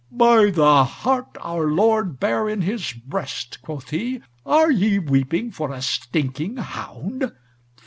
"By 0.11 0.49
the 0.49 0.83
Heart 0.83 1.37
our 1.41 1.67
Lord 1.69 2.19
bare 2.19 2.49
in 2.49 2.61
his 2.61 2.91
breast," 2.91 3.61
quoth 3.61 3.91
he, 3.91 4.23
"are 4.47 4.71
ye 4.71 4.97
weeping 4.97 5.51
for 5.51 5.71
a 5.71 5.83
stinking 5.83 6.57
hound? 6.57 7.31